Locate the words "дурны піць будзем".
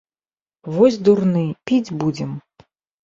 1.07-2.31